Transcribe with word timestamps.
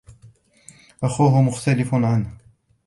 أخوه 1.03 1.41
مختلف 1.41 1.93
عنه. 1.95 2.37